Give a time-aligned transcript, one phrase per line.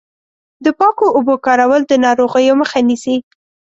[0.65, 3.15] د پاکو اوبو کارول د ناروغیو مخه نیسي.